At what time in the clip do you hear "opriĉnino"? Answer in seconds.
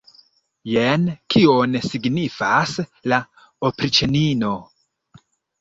3.71-4.53